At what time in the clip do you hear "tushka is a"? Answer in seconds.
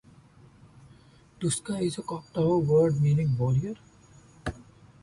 1.39-2.01